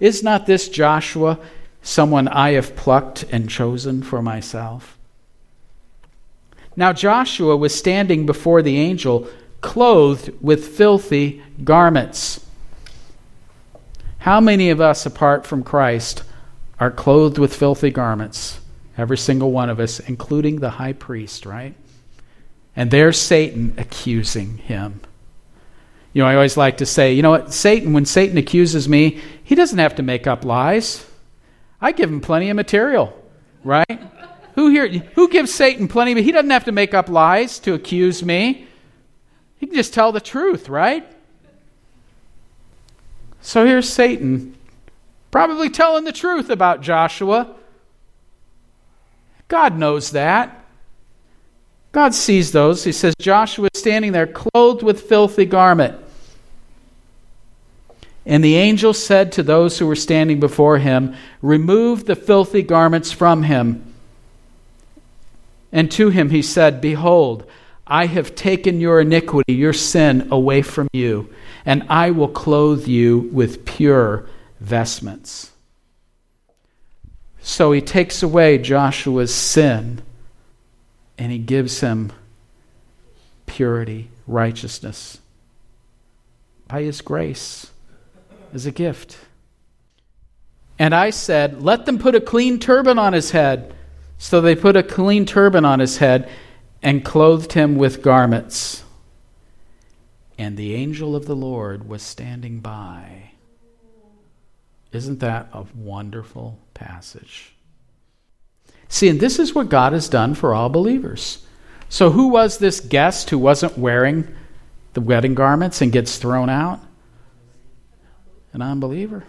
[0.00, 1.38] Is not this Joshua
[1.84, 4.98] someone I have plucked and chosen for myself?
[6.74, 9.28] Now Joshua was standing before the angel,
[9.60, 12.44] clothed with filthy garments.
[14.18, 16.24] How many of us, apart from Christ,
[16.80, 18.58] are clothed with filthy garments?
[18.96, 21.74] Every single one of us, including the high priest, right?
[22.74, 25.00] And there's Satan accusing him.
[26.12, 29.20] You know, I always like to say, you know what, Satan, when Satan accuses me,
[29.42, 31.04] he doesn't have to make up lies.
[31.80, 33.16] I give him plenty of material,
[33.62, 34.00] right?
[34.54, 37.74] who here who gives Satan plenty but he doesn't have to make up lies to
[37.74, 38.66] accuse me.
[39.56, 41.06] He can just tell the truth, right?
[43.40, 44.56] So here's Satan
[45.30, 47.56] probably telling the truth about Joshua.
[49.48, 50.64] God knows that.
[51.92, 52.84] God sees those.
[52.84, 56.03] He says Joshua is standing there clothed with filthy garment.
[58.26, 63.12] And the angel said to those who were standing before him, Remove the filthy garments
[63.12, 63.94] from him.
[65.70, 67.44] And to him he said, Behold,
[67.86, 71.28] I have taken your iniquity, your sin, away from you,
[71.66, 74.26] and I will clothe you with pure
[74.60, 75.50] vestments.
[77.42, 80.00] So he takes away Joshua's sin
[81.18, 82.10] and he gives him
[83.44, 85.18] purity, righteousness
[86.66, 87.70] by his grace
[88.54, 89.18] as a gift.
[90.78, 93.74] And I said, Let them put a clean turban on his head.
[94.18, 96.30] So they put a clean turban on his head
[96.82, 98.84] and clothed him with garments.
[100.38, 103.30] And the angel of the Lord was standing by.
[104.92, 107.54] Isn't that a wonderful passage?
[108.88, 111.44] See, and this is what God has done for all believers.
[111.88, 114.32] So, who was this guest who wasn't wearing
[114.92, 116.80] the wedding garments and gets thrown out?
[118.54, 119.24] An unbeliever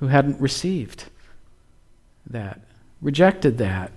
[0.00, 1.04] who hadn't received
[2.26, 2.60] that,
[3.00, 3.92] rejected that.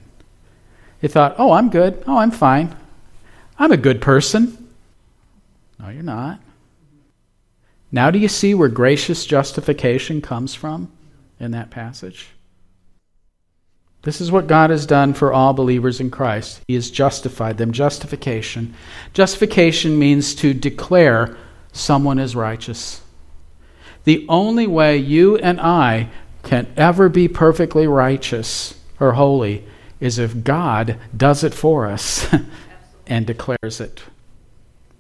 [1.02, 2.04] He thought, oh, I'm good.
[2.06, 2.76] Oh, I'm fine.
[3.58, 4.70] I'm a good person.
[5.80, 6.40] No, you're not.
[7.92, 10.92] Now, do you see where gracious justification comes from
[11.40, 12.28] in that passage?
[14.02, 16.62] This is what God has done for all believers in Christ.
[16.68, 17.72] He has justified them.
[17.72, 18.74] Justification.
[19.14, 21.38] Justification means to declare
[21.72, 23.02] someone is righteous.
[24.08, 26.08] The only way you and I
[26.42, 29.66] can ever be perfectly righteous or holy
[30.00, 32.26] is if God does it for us
[33.08, 34.02] and declares it.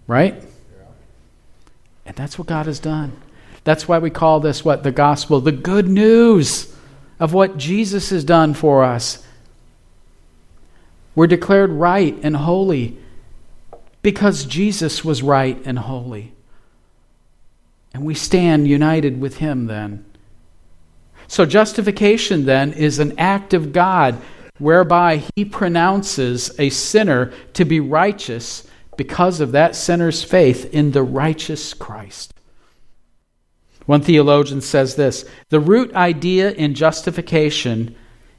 [0.07, 0.43] Right?
[2.05, 3.13] And that's what God has done.
[3.63, 4.83] That's why we call this what?
[4.83, 6.75] The gospel, the good news
[7.17, 9.25] of what Jesus has done for us.
[11.15, 12.97] We're declared right and holy
[14.01, 16.33] because Jesus was right and holy.
[17.97, 20.05] And we stand united with him then.
[21.27, 24.21] So, justification then is an act of God
[24.59, 28.67] whereby he pronounces a sinner to be righteous
[28.97, 32.35] because of that sinner's faith in the righteous Christ.
[33.87, 37.95] One theologian says this The root idea in justification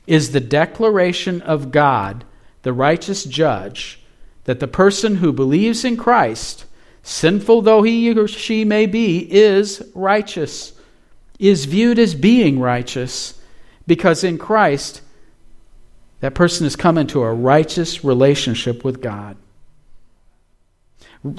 [0.07, 2.25] is the declaration of God,
[2.63, 4.05] the righteous judge,
[4.45, 6.65] that the person who believes in Christ
[7.03, 10.73] sinful though he or she may be, is righteous,
[11.39, 13.41] is viewed as being righteous,
[13.87, 15.03] because in Christ,
[16.21, 19.37] that person has come into a righteous relationship with God.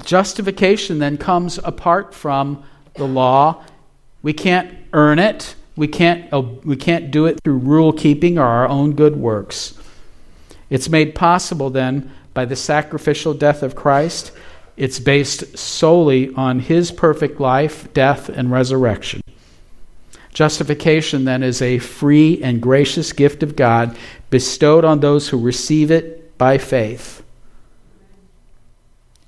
[0.04, 3.64] Justification then comes apart from the law.
[4.22, 5.54] We can't earn it.
[5.76, 9.78] We can't, oh, we can't do it through rule keeping or our own good works.
[10.68, 14.32] It's made possible then by the sacrificial death of Christ
[14.80, 19.20] it's based solely on his perfect life, death, and resurrection.
[20.32, 23.94] Justification, then, is a free and gracious gift of God
[24.30, 27.22] bestowed on those who receive it by faith.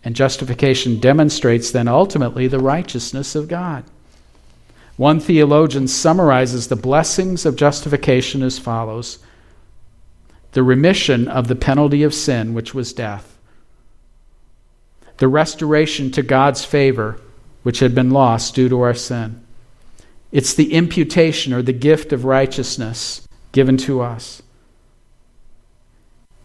[0.03, 3.85] And justification demonstrates then ultimately the righteousness of God.
[4.97, 9.19] One theologian summarizes the blessings of justification as follows
[10.53, 13.32] the remission of the penalty of sin, which was death,
[15.23, 17.17] the restoration to God's favor,
[17.63, 19.41] which had been lost due to our sin.
[20.33, 24.43] It's the imputation or the gift of righteousness given to us.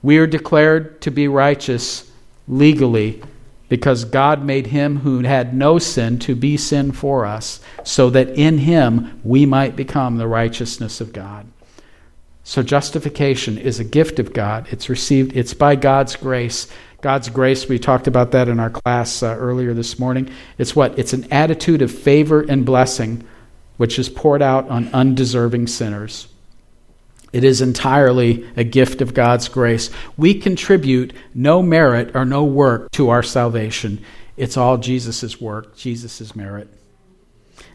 [0.04, 2.08] We are declared to be righteous
[2.48, 3.24] legally
[3.68, 8.30] because God made him who had no sin to be sin for us, so that
[8.30, 11.48] in him we might become the righteousness of God.
[12.48, 14.68] So justification is a gift of God.
[14.72, 16.70] It's received, it's by God's grace.
[17.02, 20.32] God's grace, we talked about that in our class uh, earlier this morning.
[20.58, 20.98] It's what?
[20.98, 23.28] It's an attitude of favor and blessing
[23.76, 26.30] which is poured out on undeserving sinners.
[27.34, 29.90] It is entirely a gift of God's grace.
[30.16, 34.02] We contribute no merit or no work to our salvation.
[34.38, 36.70] It's all Jesus' work, Jesus' merit.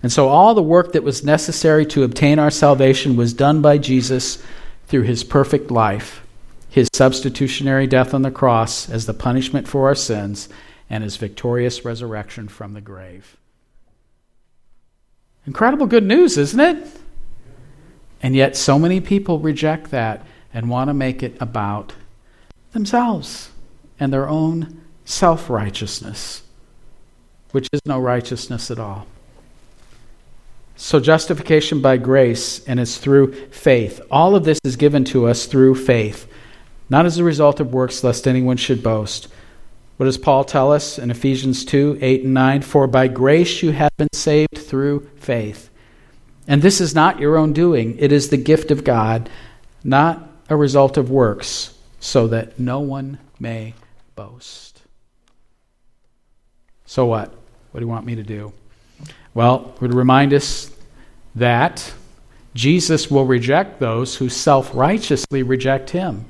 [0.03, 3.77] And so all the work that was necessary to obtain our salvation was done by
[3.77, 4.43] Jesus
[4.87, 6.23] through his perfect life,
[6.69, 10.49] his substitutionary death on the cross as the punishment for our sins,
[10.89, 13.37] and his victorious resurrection from the grave.
[15.47, 16.87] Incredible good news, isn't it?
[18.23, 20.25] And yet, so many people reject that
[20.55, 21.95] and want to make it about
[22.73, 23.51] themselves
[23.99, 26.43] and their own self righteousness,
[27.51, 29.07] which is no righteousness at all.
[30.77, 34.01] So, justification by grace, and it's through faith.
[34.11, 36.27] All of this is given to us through faith,
[36.89, 39.29] not as a result of works, lest anyone should boast.
[39.99, 42.63] What does Paul tell us in Ephesians 2 8 and 9?
[42.63, 45.71] For by grace you have been saved through faith.
[46.49, 49.31] And this is not your own doing, it is the gift of God,
[49.85, 53.75] not a result of works, so that no one may
[54.17, 54.83] boast.
[56.85, 57.33] So what?
[57.71, 58.53] What do you want me to do?
[59.35, 60.71] Well, would remind us
[61.35, 61.95] that
[62.55, 66.27] Jesus will reject those who self righteously reject him,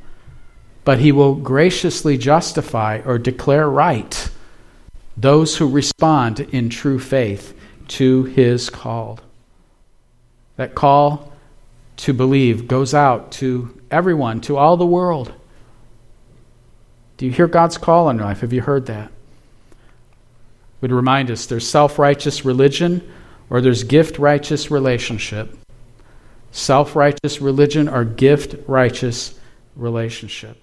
[0.84, 4.30] but he will graciously justify or declare right
[5.16, 9.18] those who respond in true faith to his call.
[10.57, 11.32] That call
[11.98, 15.32] to believe goes out to everyone, to all the world.
[17.16, 18.40] Do you hear God's call in life?
[18.40, 19.12] Have you heard that?
[20.82, 23.10] Would remind us there's self righteous religion
[23.48, 25.56] or there's gift righteous relationship.
[26.50, 29.38] Self righteous religion or gift righteous
[29.76, 30.62] relationship.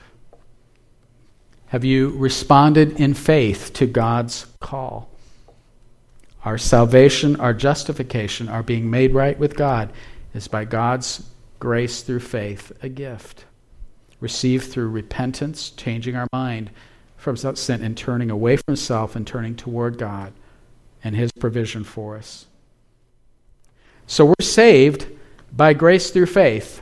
[1.67, 5.09] Have you responded in faith to God's call?
[6.43, 9.91] Our salvation, our justification, our being made right with God
[10.33, 11.23] is by God's
[11.59, 13.45] grace through faith, a gift
[14.19, 16.71] received through repentance, changing our mind
[17.19, 20.31] from sin and turning away from self and turning toward God
[21.03, 22.45] and His provision for us.
[24.07, 25.05] So we're saved
[25.55, 26.81] by grace through faith.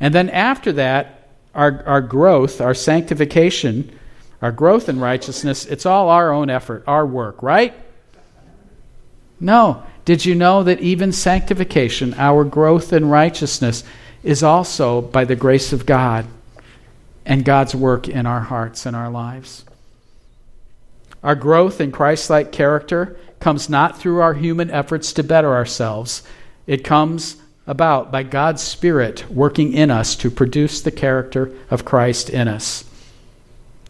[0.00, 3.98] And then after that, our, our growth, our sanctification,
[4.40, 7.74] our growth in righteousness, it's all our own effort, our work, right?
[9.40, 9.82] No.
[10.04, 13.84] Did you know that even sanctification, our growth in righteousness,
[14.22, 16.26] is also by the grace of God
[17.24, 19.64] and God's work in our hearts and our lives?
[21.22, 26.22] Our growth in Christ like character comes not through our human efforts to better ourselves,
[26.66, 32.30] it comes about by God's Spirit working in us to produce the character of Christ
[32.30, 32.84] in us.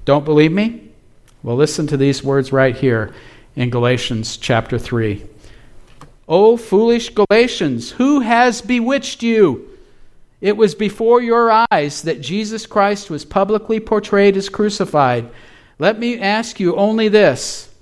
[0.04, 0.88] Don't believe me?
[1.42, 3.14] Well, listen to these words right here
[3.56, 5.24] in Galatians chapter 3.
[6.28, 9.71] O foolish Galatians, who has bewitched you?
[10.42, 15.30] It was before your eyes that Jesus Christ was publicly portrayed as crucified.
[15.78, 17.72] Let me ask you only this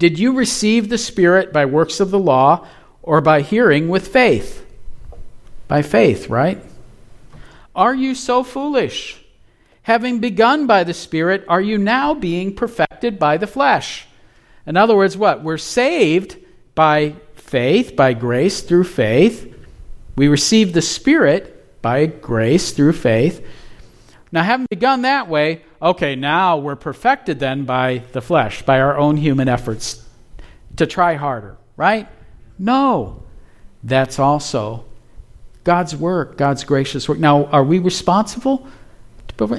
[0.00, 2.66] Did you receive the Spirit by works of the law
[3.02, 4.66] or by hearing with faith?
[5.68, 6.60] By faith, right?
[7.74, 9.24] Are you so foolish?
[9.82, 14.08] Having begun by the Spirit, are you now being perfected by the flesh?
[14.66, 15.44] In other words, what?
[15.44, 16.36] We're saved
[16.74, 19.53] by faith, by grace through faith.
[20.16, 23.46] We receive the Spirit by grace through faith.
[24.32, 28.96] Now, having begun that way, okay, now we're perfected then by the flesh, by our
[28.96, 30.04] own human efforts
[30.76, 32.08] to try harder, right?
[32.58, 33.22] No.
[33.82, 34.86] That's also
[35.62, 37.18] God's work, God's gracious work.
[37.18, 38.66] Now, are we responsible?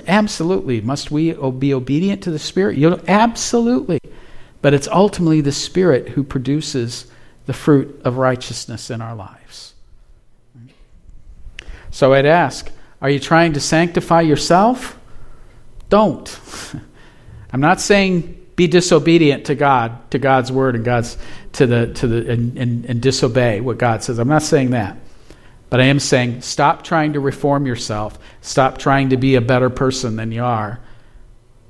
[0.08, 0.82] Absolutely.
[0.82, 2.78] Must we be obedient to the Spirit?
[2.78, 4.00] You know, Absolutely.
[4.62, 7.06] But it's ultimately the Spirit who produces
[7.46, 9.75] the fruit of righteousness in our lives.
[11.96, 12.70] So I'd ask
[13.02, 15.00] are you trying to sanctify yourself?
[15.88, 16.40] Don't.
[17.54, 21.18] I'm not saying be disobedient to God, to God's word and God's
[21.54, 24.20] to the to the and, and, and disobey what God says.
[24.20, 24.98] I'm not saying that.
[25.70, 28.20] But I am saying stop trying to reform yourself.
[28.42, 30.82] Stop trying to be a better person than you are.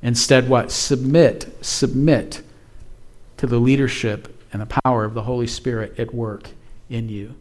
[0.01, 0.71] Instead, what?
[0.71, 2.41] Submit, submit
[3.37, 6.49] to the leadership and the power of the Holy Spirit at work
[6.89, 7.35] in you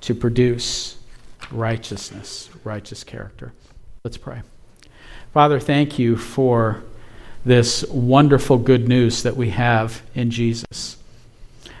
[0.00, 0.97] to produce
[1.50, 3.52] righteousness, righteous character.
[4.04, 4.42] Let's pray.
[5.32, 6.82] Father, thank you for
[7.44, 10.96] this wonderful good news that we have in Jesus.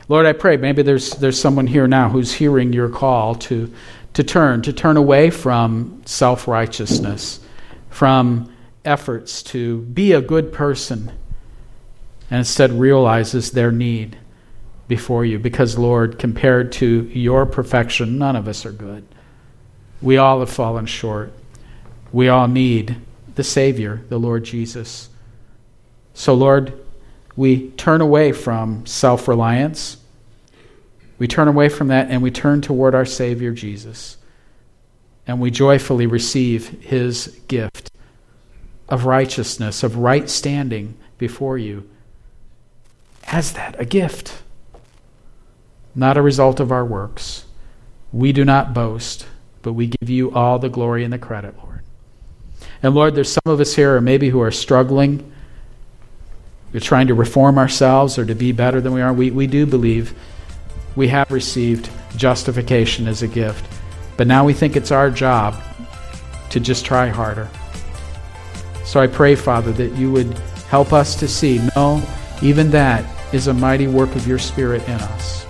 [0.08, 3.72] Lord, I pray maybe there's, there's someone here now who's hearing your call to,
[4.14, 7.40] to turn, to turn away from self righteousness,
[7.90, 8.52] from
[8.84, 11.12] efforts to be a good person,
[12.30, 14.16] and instead realizes their need
[14.88, 15.38] before you.
[15.38, 19.06] Because, Lord, compared to your perfection, none of us are good.
[20.00, 21.32] We all have fallen short.
[22.12, 22.96] We all need
[23.34, 25.08] the Savior, the Lord Jesus.
[26.14, 26.72] So, Lord,
[27.36, 29.98] we turn away from self reliance.
[31.18, 34.16] We turn away from that and we turn toward our Savior Jesus.
[35.26, 37.90] And we joyfully receive his gift
[38.88, 41.88] of righteousness, of right standing before you
[43.30, 44.42] as that, a gift,
[45.94, 47.44] not a result of our works.
[48.10, 49.26] We do not boast,
[49.62, 51.82] but we give you all the glory and the credit, Lord.
[52.82, 55.32] And Lord, there's some of us here, or maybe who are struggling
[56.72, 59.12] we're trying to reform ourselves or to be better than we are.
[59.12, 60.14] We, we do believe
[60.96, 63.64] we have received justification as a gift.
[64.16, 65.54] But now we think it's our job
[66.50, 67.48] to just try harder.
[68.84, 70.32] So I pray, Father, that you would
[70.68, 72.02] help us to see no,
[72.42, 75.44] even that is a mighty work of your Spirit in us.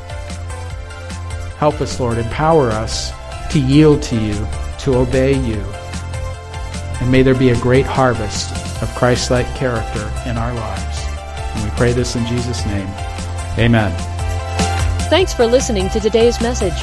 [1.56, 2.18] Help us, Lord.
[2.18, 3.12] Empower us
[3.50, 4.46] to yield to you,
[4.80, 5.62] to obey you.
[7.00, 11.04] And may there be a great harvest of Christ like character in our lives.
[11.54, 12.88] And we pray this in Jesus' name.
[13.58, 13.92] Amen.
[15.08, 16.78] Thanks for listening to today's message.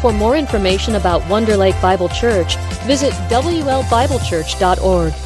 [0.00, 2.56] For more information about Wonder Lake Bible Church,
[2.86, 5.25] visit WLBibleChurch.org.